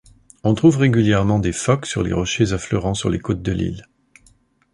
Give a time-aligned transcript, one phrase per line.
[0.43, 3.85] On trouve régulièrement des phoques sur les rochers affleurant sur les côtes de l'île.